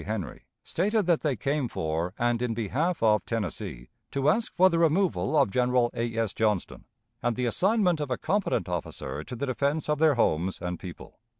[0.07, 4.79] Henry, stated that they came for and in behalf of Tennessee to ask for the
[4.79, 6.17] removal of General A.
[6.17, 6.33] S.
[6.33, 6.85] Johnston,
[7.21, 11.19] and the assignment of a competent officer to the defense of their homes and people.